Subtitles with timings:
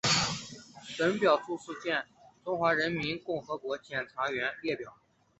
[0.97, 2.03] 本表注释见
[2.43, 4.97] 中华人民共和国检察院列表。